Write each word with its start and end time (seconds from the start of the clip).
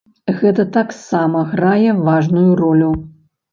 Гэта 0.37 0.63
таксама 0.77 1.45
грае 1.53 1.91
важную 2.09 2.51
ролю. 2.65 2.93